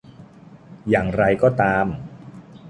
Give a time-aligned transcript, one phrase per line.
[0.89, 1.85] อย่างไรก็ตาม